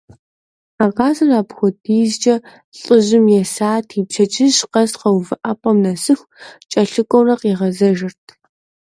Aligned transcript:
А 0.83 0.85
къазыр 0.95 1.29
апхуэдизӏэ 1.39 2.35
лӏыжьым 2.79 3.25
есати, 3.41 3.99
пщэдджыжь 4.07 4.61
къэс 4.71 4.91
къэувыӏэпӏэм 4.99 5.77
нэсыху 5.83 6.29
кӏэлъыкӏуэурэ 6.71 7.35
къигъэзэжырт. 7.41 8.25